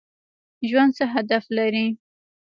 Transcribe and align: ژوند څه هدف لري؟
ژوند 0.69 0.91
څه 0.97 1.05
هدف 1.13 1.43
لري؟ 1.57 1.87